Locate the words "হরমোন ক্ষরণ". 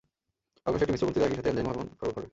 1.73-2.13